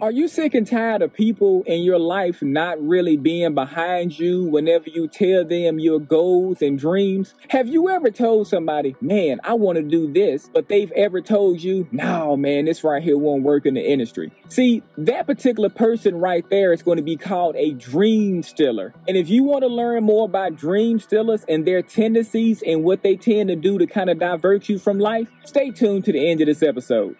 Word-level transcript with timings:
Are 0.00 0.10
you 0.10 0.28
sick 0.28 0.54
and 0.54 0.66
tired 0.66 1.02
of 1.02 1.12
people 1.12 1.62
in 1.66 1.82
your 1.82 1.98
life 1.98 2.40
not 2.40 2.80
really 2.80 3.18
being 3.18 3.54
behind 3.54 4.18
you 4.18 4.44
whenever 4.44 4.88
you 4.88 5.06
tell 5.06 5.44
them 5.44 5.78
your 5.78 6.00
goals 6.00 6.62
and 6.62 6.78
dreams? 6.78 7.34
Have 7.50 7.68
you 7.68 7.90
ever 7.90 8.10
told 8.10 8.48
somebody, 8.48 8.96
man, 9.02 9.40
I 9.44 9.52
want 9.52 9.76
to 9.76 9.82
do 9.82 10.10
this, 10.10 10.48
but 10.50 10.68
they've 10.70 10.90
ever 10.92 11.20
told 11.20 11.62
you, 11.62 11.86
no, 11.92 12.34
man, 12.34 12.64
this 12.64 12.82
right 12.82 13.02
here 13.02 13.18
won't 13.18 13.42
work 13.42 13.66
in 13.66 13.74
the 13.74 13.86
industry? 13.86 14.32
See, 14.48 14.82
that 14.96 15.26
particular 15.26 15.68
person 15.68 16.14
right 16.14 16.48
there 16.48 16.72
is 16.72 16.82
going 16.82 16.96
to 16.96 17.02
be 17.02 17.18
called 17.18 17.54
a 17.56 17.72
dream 17.72 18.42
stealer. 18.42 18.94
And 19.06 19.18
if 19.18 19.28
you 19.28 19.44
want 19.44 19.64
to 19.64 19.68
learn 19.68 20.04
more 20.04 20.24
about 20.24 20.56
dream 20.56 20.98
stealers 20.98 21.44
and 21.46 21.66
their 21.66 21.82
tendencies 21.82 22.62
and 22.62 22.84
what 22.84 23.02
they 23.02 23.16
tend 23.16 23.50
to 23.50 23.56
do 23.56 23.76
to 23.76 23.86
kind 23.86 24.08
of 24.08 24.18
divert 24.18 24.70
you 24.70 24.78
from 24.78 24.98
life, 24.98 25.28
stay 25.44 25.70
tuned 25.70 26.06
to 26.06 26.12
the 26.12 26.30
end 26.30 26.40
of 26.40 26.46
this 26.46 26.62
episode. 26.62 27.16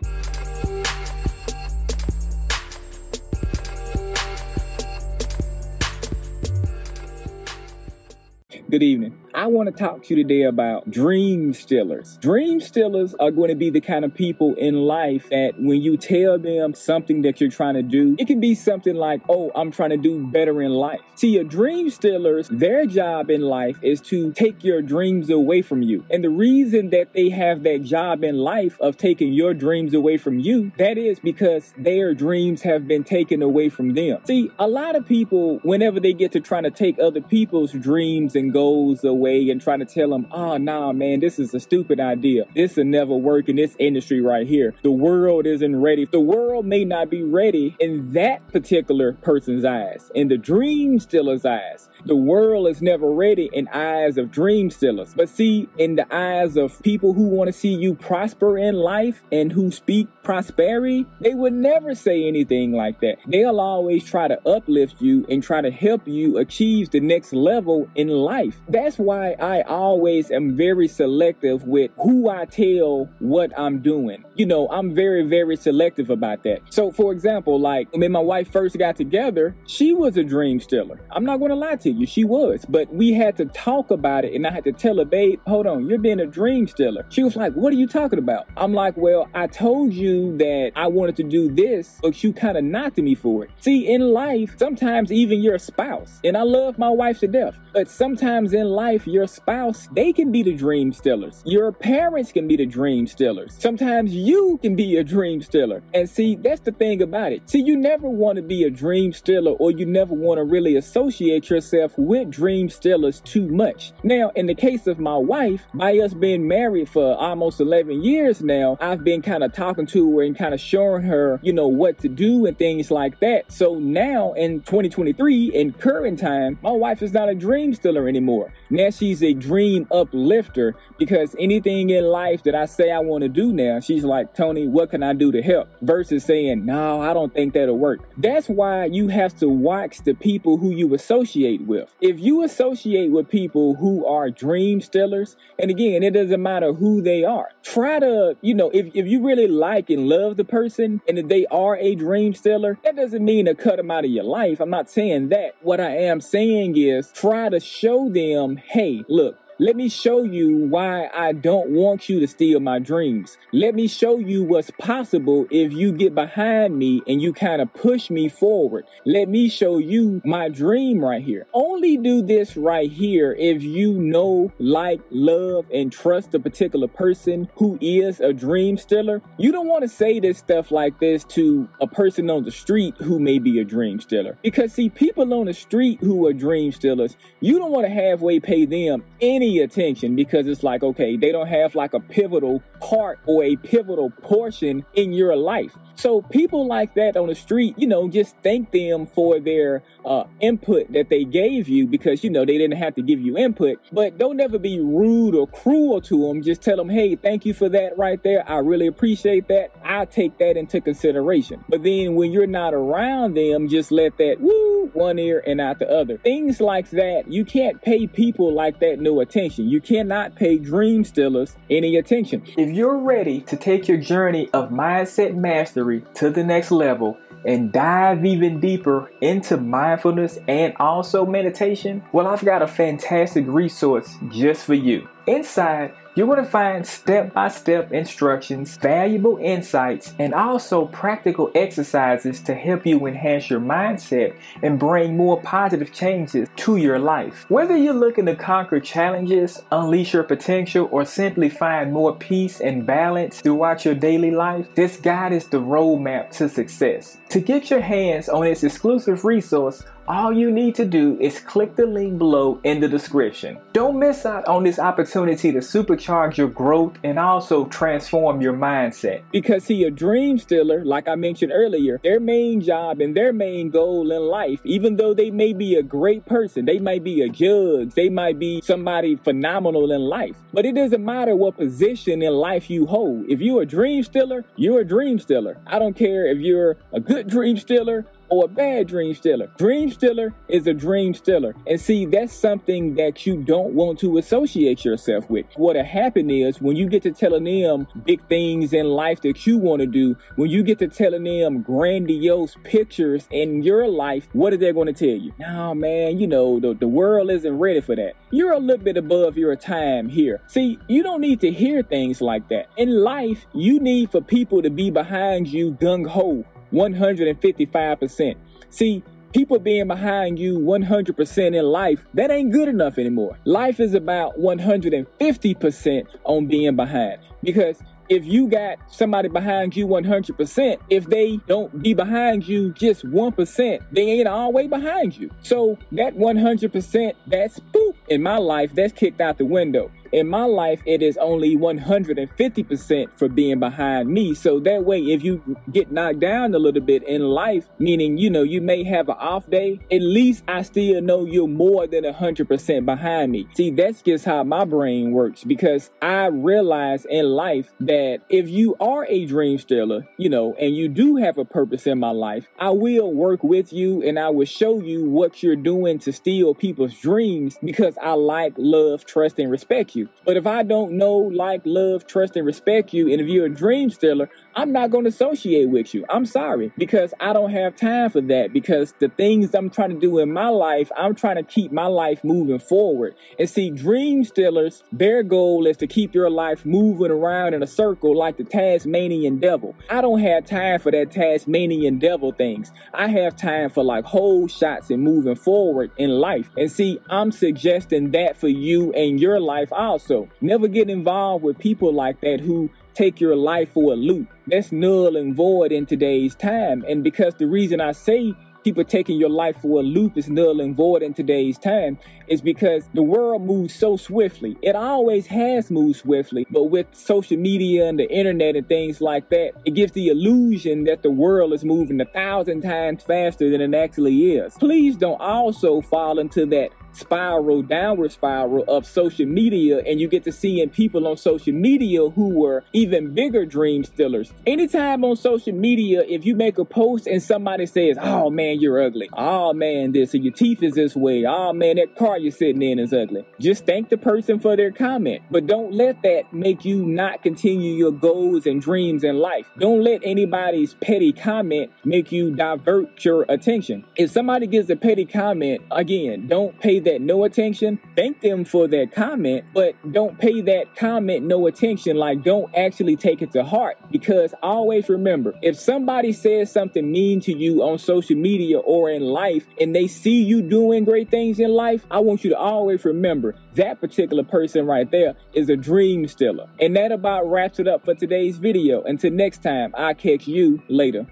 Good 8.70 8.84
evening. 8.84 9.18
I 9.34 9.46
want 9.46 9.68
to 9.68 9.72
talk 9.72 10.04
to 10.04 10.14
you 10.14 10.22
today 10.22 10.42
about 10.42 10.90
dream 10.90 11.54
stealers. 11.54 12.18
Dream 12.18 12.60
stealers 12.60 13.14
are 13.14 13.30
going 13.30 13.48
to 13.48 13.54
be 13.54 13.70
the 13.70 13.80
kind 13.80 14.04
of 14.04 14.14
people 14.14 14.54
in 14.54 14.74
life 14.74 15.28
that 15.30 15.54
when 15.58 15.80
you 15.80 15.96
tell 15.96 16.38
them 16.38 16.74
something 16.74 17.22
that 17.22 17.40
you're 17.40 17.50
trying 17.50 17.74
to 17.74 17.82
do, 17.82 18.16
it 18.18 18.26
can 18.26 18.40
be 18.40 18.54
something 18.54 18.94
like, 18.94 19.22
oh, 19.28 19.50
I'm 19.54 19.70
trying 19.70 19.90
to 19.90 19.96
do 19.96 20.26
better 20.26 20.60
in 20.62 20.72
life. 20.72 21.00
See, 21.14 21.30
your 21.30 21.44
dream 21.44 21.90
stealers, 21.90 22.48
their 22.48 22.86
job 22.86 23.30
in 23.30 23.40
life 23.40 23.78
is 23.82 24.00
to 24.02 24.32
take 24.32 24.62
your 24.62 24.82
dreams 24.82 25.30
away 25.30 25.62
from 25.62 25.82
you. 25.82 26.04
And 26.10 26.22
the 26.22 26.30
reason 26.30 26.90
that 26.90 27.12
they 27.12 27.30
have 27.30 27.62
that 27.64 27.82
job 27.82 28.24
in 28.24 28.36
life 28.36 28.80
of 28.80 28.96
taking 28.96 29.32
your 29.32 29.54
dreams 29.54 29.94
away 29.94 30.16
from 30.16 30.38
you, 30.38 30.72
that 30.78 30.98
is 30.98 31.20
because 31.20 31.72
their 31.76 32.14
dreams 32.14 32.62
have 32.62 32.88
been 32.88 33.04
taken 33.04 33.42
away 33.42 33.68
from 33.68 33.94
them. 33.94 34.20
See, 34.26 34.50
a 34.58 34.66
lot 34.66 34.96
of 34.96 35.06
people, 35.06 35.58
whenever 35.62 36.00
they 36.00 36.12
get 36.12 36.32
to 36.32 36.40
trying 36.40 36.64
to 36.64 36.70
take 36.70 36.98
other 36.98 37.20
people's 37.20 37.72
dreams 37.72 38.34
and 38.34 38.52
goals 38.52 38.59
away, 38.60 39.20
away 39.20 39.50
and 39.50 39.60
trying 39.60 39.80
to 39.80 39.84
tell 39.84 40.10
them, 40.10 40.26
oh, 40.30 40.52
ah, 40.52 40.58
nah, 40.58 40.92
man, 40.92 41.20
this 41.20 41.38
is 41.38 41.54
a 41.54 41.60
stupid 41.60 42.00
idea. 42.00 42.44
This 42.54 42.76
will 42.76 42.84
never 42.84 43.14
work 43.14 43.48
in 43.48 43.56
this 43.56 43.76
industry 43.78 44.20
right 44.20 44.46
here. 44.46 44.74
The 44.82 44.90
world 44.90 45.46
isn't 45.46 45.80
ready. 45.80 46.06
The 46.06 46.20
world 46.20 46.66
may 46.66 46.84
not 46.84 47.10
be 47.10 47.22
ready 47.22 47.76
in 47.78 48.12
that 48.12 48.46
particular 48.48 49.14
person's 49.14 49.64
eyes, 49.64 50.10
in 50.14 50.28
the 50.28 50.38
dream 50.38 50.98
stealer's 50.98 51.44
eyes. 51.44 51.88
The 52.06 52.16
world 52.16 52.68
is 52.68 52.80
never 52.80 53.10
ready 53.10 53.50
in 53.52 53.68
eyes 53.68 54.16
of 54.16 54.30
dream 54.30 54.70
stealers. 54.70 55.12
But 55.14 55.28
see, 55.28 55.68
in 55.76 55.96
the 55.96 56.14
eyes 56.14 56.56
of 56.56 56.82
people 56.82 57.12
who 57.12 57.24
want 57.24 57.48
to 57.48 57.52
see 57.52 57.74
you 57.74 57.94
prosper 57.94 58.56
in 58.56 58.74
life 58.74 59.22
and 59.30 59.52
who 59.52 59.70
speak 59.70 60.08
prosperity, 60.22 61.06
they 61.20 61.34
would 61.34 61.52
never 61.52 61.94
say 61.94 62.26
anything 62.26 62.72
like 62.72 63.00
that. 63.00 63.18
They'll 63.26 63.60
always 63.60 64.04
try 64.04 64.28
to 64.28 64.40
uplift 64.48 65.02
you 65.02 65.26
and 65.28 65.42
try 65.42 65.60
to 65.60 65.70
help 65.70 66.08
you 66.08 66.38
achieve 66.38 66.90
the 66.90 67.00
next 67.00 67.32
level 67.32 67.88
in 67.94 68.08
life. 68.08 68.49
That's 68.68 68.98
why 68.98 69.32
I 69.40 69.62
always 69.62 70.30
am 70.30 70.56
very 70.56 70.88
selective 70.88 71.64
with 71.64 71.90
who 71.96 72.28
I 72.28 72.44
tell 72.44 73.08
what 73.18 73.58
I'm 73.58 73.80
doing. 73.80 74.24
You 74.34 74.46
know, 74.46 74.68
I'm 74.68 74.94
very, 74.94 75.22
very 75.22 75.56
selective 75.56 76.10
about 76.10 76.42
that. 76.44 76.60
So, 76.70 76.90
for 76.90 77.12
example, 77.12 77.60
like 77.60 77.88
when 77.92 78.12
my 78.12 78.20
wife 78.20 78.50
first 78.50 78.78
got 78.78 78.96
together, 78.96 79.54
she 79.66 79.92
was 79.92 80.16
a 80.16 80.24
dream 80.24 80.60
stealer. 80.60 81.00
I'm 81.10 81.24
not 81.24 81.38
going 81.38 81.50
to 81.50 81.56
lie 81.56 81.76
to 81.76 81.90
you, 81.90 82.06
she 82.06 82.24
was. 82.24 82.64
But 82.68 82.92
we 82.92 83.12
had 83.12 83.36
to 83.36 83.46
talk 83.46 83.90
about 83.90 84.24
it, 84.24 84.34
and 84.34 84.46
I 84.46 84.52
had 84.52 84.64
to 84.64 84.72
tell 84.72 84.96
her, 84.98 85.04
babe, 85.04 85.40
hold 85.46 85.66
on, 85.66 85.88
you're 85.88 85.98
being 85.98 86.20
a 86.20 86.26
dream 86.26 86.66
stealer. 86.66 87.04
She 87.10 87.22
was 87.22 87.36
like, 87.36 87.52
what 87.52 87.72
are 87.72 87.76
you 87.76 87.86
talking 87.86 88.18
about? 88.18 88.46
I'm 88.56 88.72
like, 88.72 88.96
well, 88.96 89.28
I 89.34 89.46
told 89.46 89.92
you 89.92 90.36
that 90.38 90.72
I 90.76 90.86
wanted 90.86 91.16
to 91.16 91.24
do 91.24 91.52
this, 91.52 91.98
but 92.02 92.22
you 92.22 92.32
kind 92.32 92.56
of 92.56 92.64
knocked 92.64 92.98
me 92.98 93.14
for 93.14 93.44
it. 93.44 93.50
See, 93.60 93.86
in 93.86 94.12
life, 94.12 94.54
sometimes 94.58 95.12
even 95.12 95.42
your 95.42 95.58
spouse, 95.58 96.20
and 96.24 96.36
I 96.36 96.42
love 96.42 96.78
my 96.78 96.88
wife 96.88 97.18
to 97.20 97.26
death, 97.26 97.58
but 97.72 97.88
sometimes 97.88 98.39
in 98.46 98.66
life, 98.66 99.06
your 99.06 99.26
spouse, 99.26 99.88
they 99.92 100.12
can 100.12 100.32
be 100.32 100.42
the 100.42 100.54
dream 100.54 100.92
stealers. 100.92 101.42
Your 101.44 101.72
parents 101.72 102.32
can 102.32 102.48
be 102.48 102.56
the 102.56 102.66
dream 102.66 103.06
stealers. 103.06 103.56
Sometimes 103.58 104.14
you 104.14 104.58
can 104.62 104.76
be 104.76 104.96
a 104.96 105.04
dream 105.04 105.40
stealer. 105.42 105.82
And 105.94 106.08
see, 106.08 106.36
that's 106.36 106.60
the 106.60 106.72
thing 106.72 107.02
about 107.02 107.32
it. 107.32 107.48
See, 107.48 107.62
you 107.62 107.76
never 107.76 108.08
want 108.08 108.36
to 108.36 108.42
be 108.42 108.64
a 108.64 108.70
dream 108.70 109.12
stealer 109.12 109.52
or 109.52 109.70
you 109.70 109.86
never 109.86 110.14
want 110.14 110.38
to 110.38 110.44
really 110.44 110.76
associate 110.76 111.48
yourself 111.48 111.60
yourself 111.60 111.92
with 111.98 112.30
dream 112.30 112.68
stealers 112.68 113.20
too 113.20 113.48
much. 113.48 113.92
Now, 114.02 114.30
in 114.34 114.46
the 114.46 114.54
case 114.54 114.86
of 114.86 114.98
my 114.98 115.16
wife, 115.16 115.62
by 115.74 115.98
us 115.98 116.14
being 116.14 116.48
married 116.48 116.88
for 116.88 117.16
almost 117.16 117.60
11 117.60 118.02
years 118.02 118.42
now, 118.42 118.76
I've 118.80 119.04
been 119.04 119.22
kind 119.22 119.44
of 119.44 119.52
talking 119.52 119.86
to 119.88 120.16
her 120.16 120.22
and 120.22 120.36
kind 120.36 120.54
of 120.54 120.60
showing 120.60 121.02
her, 121.02 121.38
you 121.42 121.52
know, 121.52 121.68
what 121.68 121.98
to 121.98 122.08
do 122.08 122.46
and 122.46 122.58
things 122.58 122.90
like 122.90 123.20
that. 123.20 123.52
So 123.52 123.74
now 123.74 124.32
in 124.32 124.60
2023, 124.60 125.54
in 125.54 125.72
current 125.72 126.18
time, 126.18 126.58
my 126.62 126.72
wife 126.72 127.02
is 127.02 127.12
not 127.12 127.28
a 127.28 127.34
dream 127.34 127.74
stealer 127.74 128.08
anymore. 128.08 128.29
Now 128.70 128.90
she's 128.90 129.22
a 129.22 129.34
dream 129.34 129.86
uplifter 129.90 130.76
because 130.98 131.34
anything 131.38 131.90
in 131.90 132.04
life 132.04 132.42
that 132.44 132.54
I 132.54 132.66
say 132.66 132.90
I 132.90 133.00
want 133.00 133.22
to 133.22 133.28
do 133.28 133.52
now, 133.52 133.80
she's 133.80 134.04
like, 134.04 134.34
Tony, 134.34 134.68
what 134.68 134.90
can 134.90 135.02
I 135.02 135.12
do 135.12 135.32
to 135.32 135.42
help? 135.42 135.68
Versus 135.82 136.24
saying, 136.24 136.64
no, 136.64 137.00
I 137.00 137.12
don't 137.12 137.32
think 137.32 137.54
that'll 137.54 137.78
work. 137.78 138.00
That's 138.16 138.48
why 138.48 138.84
you 138.84 139.08
have 139.08 139.34
to 139.38 139.48
watch 139.48 140.04
the 140.04 140.14
people 140.14 140.58
who 140.58 140.70
you 140.70 140.94
associate 140.94 141.66
with. 141.66 141.94
If 142.00 142.20
you 142.20 142.42
associate 142.42 143.10
with 143.10 143.28
people 143.28 143.76
who 143.76 144.06
are 144.06 144.30
dream 144.30 144.80
stealers, 144.80 145.36
and 145.58 145.70
again, 145.70 146.02
it 146.02 146.12
doesn't 146.12 146.42
matter 146.42 146.72
who 146.72 147.02
they 147.02 147.24
are, 147.24 147.48
try 147.62 147.98
to, 147.98 148.36
you 148.42 148.54
know, 148.54 148.70
if, 148.70 148.94
if 148.94 149.06
you 149.06 149.24
really 149.26 149.48
like 149.48 149.90
and 149.90 150.08
love 150.08 150.36
the 150.36 150.44
person 150.44 151.00
and 151.08 151.18
if 151.18 151.28
they 151.28 151.46
are 151.46 151.76
a 151.76 151.94
dream 151.94 152.34
stealer, 152.34 152.78
that 152.84 152.96
doesn't 152.96 153.24
mean 153.24 153.46
to 153.46 153.54
cut 153.54 153.76
them 153.76 153.90
out 153.90 154.04
of 154.04 154.10
your 154.10 154.24
life. 154.24 154.60
I'm 154.60 154.70
not 154.70 154.90
saying 154.90 155.30
that. 155.30 155.56
What 155.62 155.80
I 155.80 155.96
am 155.96 156.20
saying 156.20 156.76
is 156.76 157.10
try 157.12 157.48
to 157.48 157.60
show 157.60 158.09
them, 158.12 158.56
hey, 158.56 159.04
look, 159.08 159.38
let 159.60 159.76
me 159.76 159.90
show 159.90 160.22
you 160.22 160.56
why 160.56 161.10
I 161.12 161.32
don't 161.32 161.68
want 161.68 162.08
you 162.08 162.18
to 162.20 162.26
steal 162.26 162.60
my 162.60 162.78
dreams. 162.78 163.36
Let 163.52 163.74
me 163.74 163.88
show 163.88 164.16
you 164.16 164.42
what's 164.42 164.70
possible 164.70 165.46
if 165.50 165.70
you 165.70 165.92
get 165.92 166.14
behind 166.14 166.78
me 166.78 167.02
and 167.06 167.20
you 167.20 167.34
kind 167.34 167.60
of 167.60 167.74
push 167.74 168.08
me 168.08 168.30
forward. 168.30 168.86
Let 169.04 169.28
me 169.28 169.50
show 169.50 169.76
you 169.76 170.22
my 170.24 170.48
dream 170.48 171.04
right 171.04 171.22
here. 171.22 171.46
Only 171.52 171.98
do 171.98 172.22
this 172.22 172.56
right 172.56 172.90
here 172.90 173.36
if 173.38 173.62
you 173.62 173.92
know, 173.92 174.50
like, 174.58 175.02
love, 175.10 175.66
and 175.70 175.92
trust 175.92 176.34
a 176.34 176.40
particular 176.40 176.88
person 176.88 177.50
who 177.56 177.76
is 177.82 178.18
a 178.18 178.32
dream 178.32 178.78
stealer. 178.78 179.20
You 179.36 179.52
don't 179.52 179.68
want 179.68 179.82
to 179.82 179.88
say 179.88 180.20
this 180.20 180.38
stuff 180.38 180.70
like 180.70 181.00
this 181.00 181.22
to 181.24 181.68
a 181.82 181.86
person 181.86 182.30
on 182.30 182.44
the 182.44 182.50
street 182.50 182.94
who 182.96 183.18
may 183.18 183.38
be 183.38 183.60
a 183.60 183.64
dream 183.66 184.00
stealer. 184.00 184.38
Because 184.42 184.72
see, 184.72 184.88
people 184.88 185.34
on 185.34 185.44
the 185.44 185.52
street 185.52 186.00
who 186.00 186.26
are 186.26 186.32
dream 186.32 186.72
stealers, 186.72 187.14
you 187.40 187.58
don't 187.58 187.72
want 187.72 187.84
to 187.84 187.92
halfway 187.92 188.40
pay 188.40 188.64
them 188.64 189.04
any 189.20 189.49
attention 189.58 190.14
because 190.14 190.46
it's 190.46 190.62
like, 190.62 190.82
okay, 190.82 191.16
they 191.16 191.32
don't 191.32 191.48
have 191.48 191.74
like 191.74 191.92
a 191.92 192.00
pivotal 192.00 192.62
part 192.80 193.18
or 193.26 193.42
a 193.42 193.56
pivotal 193.56 194.10
portion 194.22 194.84
in 194.94 195.12
your 195.12 195.36
life. 195.36 195.76
So 195.96 196.22
people 196.22 196.66
like 196.66 196.94
that 196.94 197.14
on 197.14 197.26
the 197.26 197.34
street, 197.34 197.74
you 197.76 197.86
know, 197.86 198.08
just 198.08 198.34
thank 198.42 198.70
them 198.70 199.04
for 199.04 199.38
their 199.38 199.82
uh, 200.02 200.24
input 200.40 200.90
that 200.94 201.10
they 201.10 201.24
gave 201.24 201.68
you 201.68 201.86
because, 201.86 202.24
you 202.24 202.30
know, 202.30 202.46
they 202.46 202.56
didn't 202.56 202.78
have 202.78 202.94
to 202.94 203.02
give 203.02 203.20
you 203.20 203.36
input, 203.36 203.80
but 203.92 204.16
don't 204.16 204.40
ever 204.40 204.58
be 204.58 204.80
rude 204.80 205.34
or 205.34 205.46
cruel 205.46 206.00
to 206.02 206.26
them. 206.26 206.42
Just 206.42 206.62
tell 206.62 206.78
them, 206.78 206.88
hey, 206.88 207.16
thank 207.16 207.44
you 207.44 207.52
for 207.52 207.68
that 207.68 207.98
right 207.98 208.22
there. 208.22 208.48
I 208.50 208.58
really 208.58 208.86
appreciate 208.86 209.48
that. 209.48 209.72
I'll 209.84 210.06
take 210.06 210.38
that 210.38 210.56
into 210.56 210.80
consideration. 210.80 211.64
But 211.68 211.82
then 211.82 212.14
when 212.14 212.32
you're 212.32 212.46
not 212.46 212.72
around 212.72 213.36
them, 213.36 213.68
just 213.68 213.92
let 213.92 214.16
that 214.16 214.40
woo 214.40 214.69
one 214.94 215.18
ear 215.18 215.42
and 215.46 215.60
out 215.60 215.78
the 215.78 215.90
other. 215.90 216.18
Things 216.18 216.60
like 216.60 216.90
that, 216.90 217.30
you 217.30 217.44
can't 217.44 217.80
pay 217.82 218.06
people 218.06 218.52
like 218.52 218.80
that 218.80 219.00
no 219.00 219.20
attention. 219.20 219.68
You 219.68 219.80
cannot 219.80 220.34
pay 220.34 220.58
dream 220.58 221.04
stealers 221.04 221.56
any 221.68 221.96
attention. 221.96 222.42
If 222.56 222.70
you're 222.70 222.98
ready 222.98 223.40
to 223.42 223.56
take 223.56 223.88
your 223.88 223.98
journey 223.98 224.48
of 224.52 224.70
mindset 224.70 225.34
mastery, 225.34 226.04
to 226.14 226.30
the 226.30 226.44
next 226.44 226.70
level 226.70 227.18
and 227.44 227.72
dive 227.72 228.24
even 228.24 228.60
deeper 228.60 229.10
into 229.20 229.56
mindfulness 229.56 230.38
and 230.46 230.74
also 230.78 231.24
meditation, 231.24 232.02
well, 232.12 232.26
I've 232.26 232.44
got 232.44 232.62
a 232.62 232.66
fantastic 232.66 233.44
resource 233.46 234.14
just 234.30 234.64
for 234.64 234.74
you. 234.74 235.08
Inside, 235.26 235.94
you're 236.14 236.26
going 236.26 236.44
to 236.44 236.50
find 236.50 236.84
step 236.84 237.32
by 237.32 237.48
step 237.48 237.92
instructions, 237.92 238.76
valuable 238.76 239.38
insights, 239.38 240.12
and 240.18 240.34
also 240.34 240.86
practical 240.86 241.50
exercises 241.54 242.40
to 242.40 242.54
help 242.54 242.84
you 242.84 243.06
enhance 243.06 243.48
your 243.48 243.60
mindset 243.60 244.34
and 244.62 244.78
bring 244.78 245.16
more 245.16 245.40
positive 245.42 245.92
changes 245.92 246.48
to 246.56 246.76
your 246.76 246.98
life. 246.98 247.48
Whether 247.48 247.76
you're 247.76 247.94
looking 247.94 248.26
to 248.26 248.34
conquer 248.34 248.80
challenges, 248.80 249.62
unleash 249.70 250.12
your 250.12 250.24
potential, 250.24 250.88
or 250.90 251.04
simply 251.04 251.48
find 251.48 251.92
more 251.92 252.16
peace 252.16 252.60
and 252.60 252.84
balance 252.84 253.40
throughout 253.40 253.84
your 253.84 253.94
daily 253.94 254.32
life, 254.32 254.66
this 254.74 254.96
guide 254.96 255.32
is 255.32 255.46
the 255.46 255.60
roadmap 255.60 256.30
to 256.38 256.48
success. 256.48 257.18
To 257.28 257.40
get 257.40 257.70
your 257.70 257.80
hands 257.80 258.28
on 258.28 258.42
this 258.42 258.64
exclusive 258.64 259.24
resource, 259.24 259.84
all 260.10 260.32
you 260.32 260.50
need 260.50 260.74
to 260.74 260.84
do 260.84 261.16
is 261.20 261.38
click 261.38 261.76
the 261.76 261.86
link 261.86 262.18
below 262.18 262.60
in 262.64 262.80
the 262.80 262.88
description. 262.88 263.56
Don't 263.72 263.96
miss 263.96 264.26
out 264.26 264.44
on 264.48 264.64
this 264.64 264.80
opportunity 264.80 265.52
to 265.52 265.58
supercharge 265.58 266.36
your 266.36 266.48
growth 266.48 266.94
and 267.04 267.16
also 267.16 267.66
transform 267.66 268.40
your 268.40 268.52
mindset. 268.52 269.22
Because 269.30 269.62
see, 269.62 269.84
a 269.84 269.90
dream 269.90 270.36
stealer, 270.36 270.84
like 270.84 271.06
I 271.06 271.14
mentioned 271.14 271.52
earlier, 271.54 272.00
their 272.02 272.18
main 272.18 272.60
job 272.60 273.00
and 273.00 273.16
their 273.16 273.32
main 273.32 273.70
goal 273.70 274.10
in 274.10 274.22
life, 274.22 274.58
even 274.64 274.96
though 274.96 275.14
they 275.14 275.30
may 275.30 275.52
be 275.52 275.76
a 275.76 275.82
great 275.82 276.26
person, 276.26 276.64
they 276.64 276.80
might 276.80 277.04
be 277.04 277.22
a 277.22 277.28
judge, 277.28 277.94
they 277.94 278.08
might 278.08 278.40
be 278.40 278.60
somebody 278.62 279.14
phenomenal 279.14 279.92
in 279.92 280.00
life, 280.00 280.34
but 280.52 280.66
it 280.66 280.74
doesn't 280.74 281.04
matter 281.04 281.36
what 281.36 281.56
position 281.56 282.20
in 282.20 282.32
life 282.32 282.68
you 282.68 282.84
hold. 282.84 283.26
If 283.28 283.40
you're 283.40 283.62
a 283.62 283.66
dream 283.66 284.02
stealer, 284.02 284.44
you're 284.56 284.80
a 284.80 284.84
dream 284.84 285.20
stealer. 285.20 285.58
I 285.68 285.78
don't 285.78 285.94
care 285.94 286.26
if 286.26 286.38
you're 286.38 286.78
a 286.92 286.98
good 286.98 287.28
dream 287.28 287.56
stealer 287.58 288.06
or 288.30 288.44
a 288.44 288.48
bad 288.48 288.86
dream 288.86 289.14
stealer. 289.14 289.50
Dream 289.58 289.90
stealer 289.90 290.32
is 290.48 290.66
a 290.66 290.72
dream 290.72 291.12
stealer. 291.14 291.54
And 291.66 291.80
see, 291.80 292.06
that's 292.06 292.32
something 292.32 292.94
that 292.94 293.26
you 293.26 293.36
don't 293.36 293.74
want 293.74 293.98
to 294.00 294.18
associate 294.18 294.84
yourself 294.84 295.28
with. 295.28 295.46
What'll 295.56 295.84
happen 295.84 296.30
is 296.30 296.60
when 296.60 296.76
you 296.76 296.88
get 296.88 297.02
to 297.02 297.12
telling 297.12 297.44
them 297.44 297.86
big 298.06 298.26
things 298.28 298.72
in 298.72 298.86
life 298.86 299.20
that 299.22 299.46
you 299.46 299.58
want 299.58 299.80
to 299.80 299.86
do, 299.86 300.16
when 300.36 300.50
you 300.50 300.62
get 300.62 300.78
to 300.78 300.88
telling 300.88 301.24
them 301.24 301.62
grandiose 301.62 302.56
pictures 302.64 303.26
in 303.30 303.62
your 303.62 303.88
life, 303.88 304.28
what 304.32 304.52
are 304.52 304.56
they 304.56 304.72
going 304.72 304.92
to 304.92 304.92
tell 304.92 305.22
you? 305.22 305.32
No, 305.38 305.74
man, 305.74 306.18
you 306.18 306.26
know, 306.26 306.60
the, 306.60 306.74
the 306.74 306.88
world 306.88 307.30
isn't 307.30 307.58
ready 307.58 307.80
for 307.80 307.96
that. 307.96 308.14
You're 308.30 308.52
a 308.52 308.58
little 308.58 308.84
bit 308.84 308.96
above 308.96 309.36
your 309.36 309.56
time 309.56 310.08
here. 310.08 310.40
See, 310.46 310.78
you 310.88 311.02
don't 311.02 311.20
need 311.20 311.40
to 311.40 311.50
hear 311.50 311.82
things 311.82 312.20
like 312.20 312.48
that. 312.48 312.68
In 312.76 313.02
life, 313.02 313.46
you 313.52 313.80
need 313.80 314.10
for 314.10 314.20
people 314.20 314.62
to 314.62 314.70
be 314.70 314.90
behind 314.90 315.48
you 315.48 315.72
gung 315.72 316.06
ho 316.06 316.44
155%. 316.72 318.36
See, 318.70 319.02
people 319.32 319.58
being 319.58 319.88
behind 319.88 320.38
you 320.38 320.58
100% 320.58 321.56
in 321.56 321.64
life, 321.64 322.04
that 322.14 322.30
ain't 322.30 322.52
good 322.52 322.68
enough 322.68 322.98
anymore. 322.98 323.38
Life 323.44 323.80
is 323.80 323.94
about 323.94 324.38
150% 324.38 326.06
on 326.24 326.46
being 326.46 326.76
behind. 326.76 327.18
Because 327.42 327.80
if 328.08 328.24
you 328.24 328.48
got 328.48 328.78
somebody 328.88 329.28
behind 329.28 329.76
you 329.76 329.86
100%, 329.86 330.78
if 330.90 331.06
they 331.06 331.38
don't 331.46 331.80
be 331.80 331.94
behind 331.94 332.46
you 332.46 332.72
just 332.72 333.06
1%, 333.06 333.80
they 333.92 334.02
ain't 334.02 334.26
always 334.28 334.68
behind 334.68 335.16
you. 335.16 335.30
So 335.42 335.78
that 335.92 336.16
100%, 336.16 337.12
that's 337.28 337.60
boop, 337.72 337.94
in 338.08 338.22
my 338.22 338.36
life, 338.36 338.74
that's 338.74 338.92
kicked 338.92 339.20
out 339.20 339.38
the 339.38 339.44
window. 339.44 339.92
In 340.12 340.28
my 340.28 340.44
life, 340.44 340.82
it 340.86 341.02
is 341.02 341.16
only 341.18 341.56
150% 341.56 343.12
for 343.12 343.28
being 343.28 343.60
behind 343.60 344.08
me. 344.08 344.34
So 344.34 344.58
that 344.60 344.84
way, 344.84 344.98
if 344.98 345.22
you 345.22 345.56
get 345.70 345.92
knocked 345.92 346.18
down 346.18 346.52
a 346.52 346.58
little 346.58 346.82
bit 346.82 347.04
in 347.04 347.22
life, 347.22 347.68
meaning, 347.78 348.18
you 348.18 348.28
know, 348.28 348.42
you 348.42 348.60
may 348.60 348.82
have 348.82 349.08
an 349.08 349.14
off 349.20 349.48
day, 349.48 349.78
at 349.90 350.02
least 350.02 350.42
I 350.48 350.62
still 350.62 351.00
know 351.00 351.24
you're 351.24 351.46
more 351.46 351.86
than 351.86 352.02
100% 352.02 352.84
behind 352.84 353.30
me. 353.30 353.46
See, 353.54 353.70
that's 353.70 354.02
just 354.02 354.24
how 354.24 354.42
my 354.42 354.64
brain 354.64 355.12
works 355.12 355.44
because 355.44 355.90
I 356.02 356.26
realize 356.26 357.04
in 357.04 357.26
life 357.26 357.70
that 357.78 358.22
if 358.28 358.48
you 358.48 358.74
are 358.80 359.06
a 359.08 359.26
dream 359.26 359.58
stealer, 359.58 360.08
you 360.16 360.28
know, 360.28 360.54
and 360.58 360.74
you 360.74 360.88
do 360.88 361.16
have 361.16 361.38
a 361.38 361.44
purpose 361.44 361.86
in 361.86 362.00
my 362.00 362.10
life, 362.10 362.48
I 362.58 362.70
will 362.70 363.12
work 363.12 363.44
with 363.44 363.72
you 363.72 364.02
and 364.02 364.18
I 364.18 364.30
will 364.30 364.46
show 364.46 364.80
you 364.80 365.04
what 365.04 365.40
you're 365.44 365.54
doing 365.54 366.00
to 366.00 366.12
steal 366.12 366.52
people's 366.52 366.98
dreams 366.98 367.58
because 367.62 367.96
I 368.02 368.14
like, 368.14 368.54
love, 368.56 369.04
trust, 369.04 369.38
and 369.38 369.50
respect 369.52 369.94
you 369.94 369.99
you. 370.00 370.08
But 370.24 370.36
if 370.36 370.46
I 370.46 370.62
don't 370.62 370.92
know, 370.92 371.16
like, 371.16 371.62
love, 371.64 372.06
trust, 372.06 372.36
and 372.36 372.46
respect 372.46 372.92
you, 372.92 373.10
and 373.10 373.20
if 373.20 373.28
you're 373.28 373.46
a 373.46 373.54
dream 373.54 373.90
stealer, 373.90 374.28
I'm 374.54 374.72
not 374.72 374.90
going 374.90 375.04
to 375.04 375.10
associate 375.10 375.68
with 375.68 375.94
you. 375.94 376.04
I'm 376.10 376.26
sorry 376.26 376.72
because 376.76 377.14
I 377.20 377.32
don't 377.32 377.50
have 377.50 377.76
time 377.76 378.10
for 378.10 378.20
that 378.22 378.52
because 378.52 378.94
the 378.98 379.08
things 379.08 379.54
I'm 379.54 379.70
trying 379.70 379.90
to 379.90 380.00
do 380.00 380.18
in 380.18 380.32
my 380.32 380.48
life, 380.48 380.90
I'm 380.96 381.14
trying 381.14 381.36
to 381.36 381.42
keep 381.44 381.70
my 381.70 381.86
life 381.86 382.24
moving 382.24 382.58
forward. 382.58 383.14
And 383.38 383.48
see, 383.48 383.70
dream 383.70 384.24
stealers, 384.24 384.82
their 384.90 385.22
goal 385.22 385.66
is 385.66 385.76
to 385.78 385.86
keep 385.86 386.14
your 386.14 386.30
life 386.30 386.66
moving 386.66 387.10
around 387.10 387.54
in 387.54 387.62
a 387.62 387.66
circle 387.66 388.16
like 388.16 388.38
the 388.38 388.44
Tasmanian 388.44 389.38
devil. 389.38 389.76
I 389.88 390.00
don't 390.00 390.20
have 390.20 390.46
time 390.46 390.80
for 390.80 390.90
that 390.90 391.12
Tasmanian 391.12 391.98
devil 391.98 392.32
things. 392.32 392.72
I 392.92 393.08
have 393.08 393.36
time 393.36 393.70
for 393.70 393.84
like 393.84 394.04
whole 394.04 394.48
shots 394.48 394.90
and 394.90 395.02
moving 395.02 395.36
forward 395.36 395.92
in 395.96 396.10
life. 396.10 396.50
And 396.56 396.70
see, 396.70 397.00
I'm 397.08 397.30
suggesting 397.30 398.10
that 398.12 398.36
for 398.36 398.48
you 398.48 398.92
and 398.92 399.20
your 399.20 399.38
life 399.38 399.72
also. 399.90 400.28
Never 400.40 400.68
get 400.68 400.88
involved 400.88 401.42
with 401.42 401.58
people 401.58 401.92
like 401.92 402.20
that 402.20 402.40
who 402.40 402.70
take 402.94 403.20
your 403.20 403.34
life 403.34 403.72
for 403.72 403.92
a 403.92 403.96
loop. 403.96 404.28
That's 404.46 404.70
null 404.70 405.16
and 405.16 405.34
void 405.34 405.72
in 405.72 405.84
today's 405.86 406.36
time. 406.36 406.84
And 406.88 407.02
because 407.02 407.34
the 407.34 407.46
reason 407.46 407.80
I 407.80 407.92
say 407.92 408.34
people 408.62 408.84
taking 408.84 409.18
your 409.18 409.30
life 409.30 409.56
for 409.60 409.80
a 409.80 409.82
loop 409.82 410.16
is 410.16 410.28
null 410.28 410.60
and 410.60 410.76
void 410.76 411.02
in 411.02 411.14
today's 411.14 411.58
time 411.58 411.98
is 412.28 412.40
because 412.40 412.88
the 412.94 413.02
world 413.02 413.42
moves 413.42 413.74
so 413.74 413.96
swiftly. 413.96 414.56
It 414.62 414.76
always 414.76 415.26
has 415.26 415.70
moved 415.70 416.00
swiftly, 416.00 416.46
but 416.50 416.64
with 416.64 416.86
social 416.92 417.36
media 417.36 417.88
and 417.88 417.98
the 417.98 418.08
internet 418.10 418.54
and 418.56 418.68
things 418.68 419.00
like 419.00 419.30
that, 419.30 419.52
it 419.64 419.72
gives 419.74 419.92
the 419.92 420.08
illusion 420.08 420.84
that 420.84 421.02
the 421.02 421.10
world 421.10 421.52
is 421.52 421.64
moving 421.64 422.00
a 422.00 422.04
thousand 422.04 422.60
times 422.60 423.02
faster 423.02 423.50
than 423.50 423.60
it 423.60 423.76
actually 423.76 424.34
is. 424.34 424.54
Please 424.54 424.96
don't 424.96 425.20
also 425.20 425.80
fall 425.80 426.18
into 426.18 426.46
that 426.46 426.70
spiral, 426.92 427.62
downward 427.62 428.12
spiral 428.12 428.64
of 428.68 428.86
social 428.86 429.26
media, 429.26 429.78
and 429.86 430.00
you 430.00 430.08
get 430.08 430.24
to 430.24 430.32
seeing 430.32 430.68
people 430.70 431.06
on 431.06 431.16
social 431.16 431.52
media 431.52 432.08
who 432.10 432.28
were 432.28 432.64
even 432.72 433.14
bigger 433.14 433.44
dream 433.46 433.84
stealers. 433.84 434.32
Anytime 434.46 435.04
on 435.04 435.16
social 435.16 435.54
media, 435.54 436.02
if 436.08 436.24
you 436.24 436.34
make 436.34 436.58
a 436.58 436.64
post 436.64 437.06
and 437.06 437.22
somebody 437.22 437.66
says, 437.66 437.96
Oh 438.00 438.30
man, 438.30 438.60
you're 438.60 438.82
ugly. 438.82 439.08
Oh 439.12 439.52
man, 439.52 439.92
this, 439.92 440.14
or 440.14 440.18
your 440.18 440.32
teeth 440.32 440.62
is 440.62 440.74
this 440.74 440.96
way. 440.96 441.24
Oh 441.26 441.52
man, 441.52 441.76
that 441.76 441.96
car 441.96 442.18
you're 442.18 442.32
sitting 442.32 442.62
in 442.62 442.78
is 442.78 442.92
ugly. 442.92 443.24
Just 443.38 443.66
thank 443.66 443.88
the 443.88 443.96
person 443.96 444.38
for 444.38 444.56
their 444.56 444.70
comment, 444.70 445.22
but 445.30 445.46
don't 445.46 445.72
let 445.72 446.02
that 446.02 446.32
make 446.32 446.64
you 446.64 446.84
not 446.84 447.22
continue 447.22 447.74
your 447.74 447.92
goals 447.92 448.46
and 448.46 448.60
dreams 448.60 449.04
in 449.04 449.18
life. 449.18 449.50
Don't 449.58 449.82
let 449.82 450.00
anybody's 450.04 450.74
petty 450.74 451.12
comment 451.12 451.70
make 451.84 452.10
you 452.12 452.34
divert 452.34 453.04
your 453.04 453.24
attention. 453.28 453.84
If 453.96 454.10
somebody 454.10 454.46
gives 454.46 454.70
a 454.70 454.76
petty 454.76 455.04
comment, 455.04 455.62
again, 455.70 456.26
don't 456.26 456.58
pay 456.58 456.79
that 456.84 457.00
no 457.00 457.24
attention, 457.24 457.78
thank 457.96 458.20
them 458.20 458.44
for 458.44 458.68
that 458.68 458.92
comment, 458.92 459.44
but 459.54 459.74
don't 459.92 460.18
pay 460.18 460.40
that 460.42 460.76
comment 460.76 461.26
no 461.26 461.46
attention. 461.46 461.96
Like, 461.96 462.22
don't 462.22 462.54
actually 462.54 462.96
take 462.96 463.22
it 463.22 463.32
to 463.32 463.44
heart 463.44 463.78
because 463.90 464.34
always 464.42 464.88
remember 464.88 465.34
if 465.42 465.58
somebody 465.58 466.12
says 466.12 466.50
something 466.50 466.90
mean 466.90 467.20
to 467.20 467.36
you 467.36 467.62
on 467.62 467.78
social 467.78 468.16
media 468.16 468.58
or 468.58 468.90
in 468.90 469.02
life 469.02 469.46
and 469.60 469.74
they 469.74 469.86
see 469.86 470.22
you 470.22 470.42
doing 470.42 470.84
great 470.84 471.10
things 471.10 471.38
in 471.38 471.50
life, 471.50 471.86
I 471.90 472.00
want 472.00 472.24
you 472.24 472.30
to 472.30 472.38
always 472.38 472.84
remember 472.84 473.34
that 473.54 473.80
particular 473.80 474.24
person 474.24 474.66
right 474.66 474.90
there 474.90 475.14
is 475.32 475.48
a 475.48 475.56
dream 475.56 476.06
stealer. 476.08 476.48
And 476.60 476.76
that 476.76 476.92
about 476.92 477.30
wraps 477.30 477.58
it 477.58 477.68
up 477.68 477.84
for 477.84 477.94
today's 477.94 478.38
video. 478.38 478.82
Until 478.82 479.10
next 479.12 479.42
time, 479.42 479.74
I'll 479.76 479.94
catch 479.94 480.26
you 480.26 480.62
later. 480.68 481.06